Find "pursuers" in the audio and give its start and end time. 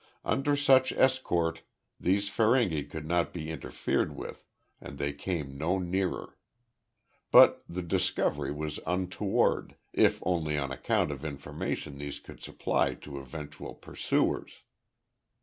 13.75-14.63